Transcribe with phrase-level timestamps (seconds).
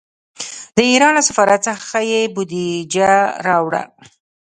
[0.75, 3.11] د ایران له سفارت څخه یې بودجه
[3.47, 3.83] راوړه.